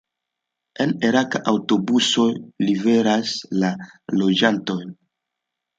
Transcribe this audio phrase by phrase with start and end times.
[0.85, 2.27] En Arak aŭtobusoj
[2.65, 3.73] liveras la
[4.23, 4.95] loĝantojn.